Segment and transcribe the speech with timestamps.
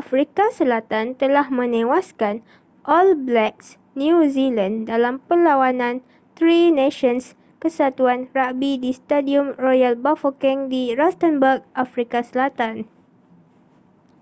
[0.00, 2.34] afrika selatan telah menewaskan
[2.94, 3.66] all blacks
[4.02, 5.96] new zealand dalam perlawanan
[6.36, 7.24] tri nations
[7.62, 12.74] kesatuan ragbi di stadium royal bafokeng di rustenburg afrika selatan